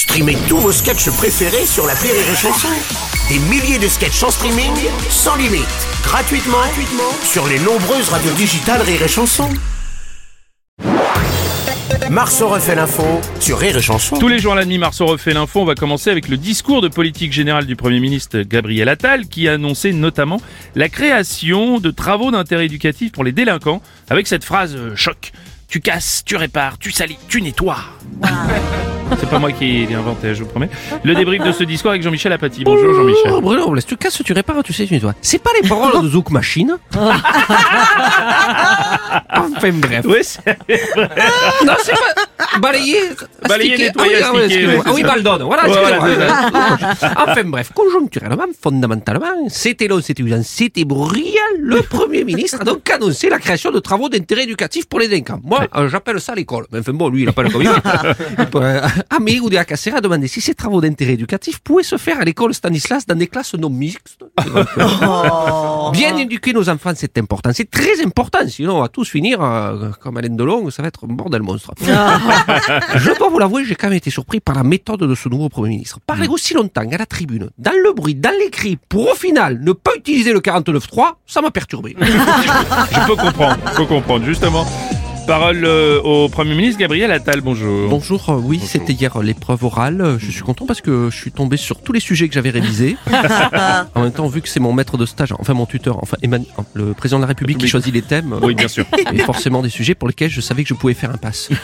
[0.00, 2.68] Streamez tous vos sketchs préférés sur la Rire et Chanson.
[3.28, 4.72] Des milliers de sketchs en streaming,
[5.10, 5.68] sans limite,
[6.02, 9.50] gratuitement, gratuitement sur les nombreuses radios digitales Rire et Chanson.
[12.10, 13.04] Marceau refait l'info
[13.40, 14.16] sur Rire et Chanson.
[14.18, 15.60] Tous les jours à la nuit, Marceau refait l'info.
[15.60, 19.48] On va commencer avec le discours de politique générale du Premier ministre Gabriel Attal qui
[19.48, 20.40] a annoncé notamment
[20.76, 25.30] la création de travaux d'intérêt éducatif pour les délinquants avec cette phrase euh, choc.
[25.68, 27.84] Tu casses, tu répares, tu salis, tu nettoies.
[29.18, 30.68] C'est pas moi qui l'ai inventé, je vous promets.
[31.02, 32.64] Le débrief de ce discours avec Jean-Michel Apathy.
[32.64, 33.30] Bonjour Jean-Michel.
[33.34, 35.14] Oh, Bruno Robles, tu casses, tu répares, tu sais, tu nettoies.
[35.22, 36.76] C'est pas les paroles de Zouk Machine
[39.32, 40.04] Enfin bref.
[40.06, 40.44] Oui, c'est-
[41.64, 42.19] Non, c'est pas...
[42.60, 43.10] Balayer...
[43.48, 45.06] Balayer, nettoyer, ah oui, ah astiquer, Ah oui, ça.
[45.08, 45.62] Baldon, voilà,
[47.26, 51.34] Enfin bref, conjoncturellement, fondamentalement, c'était long, c'était usant, c'était brillant.
[51.58, 55.40] Le Premier ministre a donc annoncé la création de travaux d'intérêt éducatif pour les délinquants.
[55.42, 56.66] Moi, euh, j'appelle ça l'école.
[56.72, 58.80] Mais enfin bon, lui, il appelle comme il veut.
[59.10, 62.54] Amé ou Cassera a demandé si ces travaux d'intérêt éducatif pouvaient se faire à l'école
[62.54, 64.24] Stanislas dans des classes non mixtes.
[65.92, 67.50] Bien éduquer nos enfants, c'est important.
[67.52, 71.04] C'est très important, sinon on va tous finir euh, comme Alain Delon, ça va être
[71.04, 71.72] un bordel monstre.
[71.80, 75.48] Je dois vous l'avouer, j'ai quand même été surpris par la méthode de ce nouveau
[75.48, 75.98] Premier ministre.
[76.06, 79.60] Parler aussi longtemps à la tribune, dans le bruit, dans les cris, pour au final
[79.62, 81.96] ne pas utiliser le 49.3, ça m'a perturbé.
[82.00, 84.24] je peux comprendre, je peux comprendre.
[84.24, 84.66] Justement,
[85.30, 87.40] parole euh, au Premier ministre Gabriel Attal.
[87.40, 87.88] Bonjour.
[87.88, 90.16] Bonjour, euh, oui, c'était hier euh, l'épreuve orale.
[90.18, 92.96] Je suis content parce que je suis tombé sur tous les sujets que j'avais révisés.
[93.94, 96.48] en même temps, vu que c'est mon maître de stage, enfin mon tuteur, enfin Emmanuel-
[96.74, 98.84] le président de la République qui choisit les thèmes, Oui, bien sûr.
[99.12, 101.48] et forcément des sujets pour lesquels je savais que je pouvais faire un pass.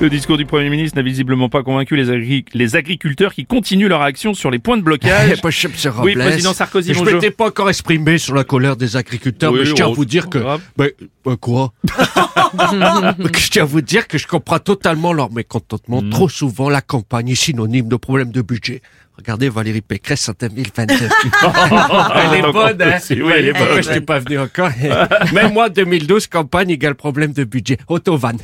[0.00, 3.88] Le discours du Premier ministre n'a visiblement pas convaincu les, agri- les agriculteurs qui continuent
[3.88, 5.30] leur action sur les points de blocage.
[6.04, 7.14] Oui, président Sarkozy, Je bonjour.
[7.14, 10.04] m'étais pas encore exprimé sur la colère des agriculteurs, Oui, mais je tiens à vous
[10.04, 10.38] dire que...
[10.76, 10.90] Ben,
[11.24, 11.72] ben quoi?
[12.54, 16.00] Je tiens à vous dire que je comprends totalement leur mécontentement.
[16.00, 16.10] Hmm.
[16.10, 18.82] Trop souvent, la campagne est synonyme de problème de budget.
[19.18, 20.94] Regardez Valérie Pécresse en 2022.
[21.42, 22.10] Hein?
[22.14, 22.98] elle est bonne, hein?
[23.10, 23.76] Oui, elle est bonne.
[23.76, 24.70] Je suis pas venu encore.
[25.32, 27.78] Même moi, 2012, campagne égale problème de budget.
[27.88, 28.36] Autovan.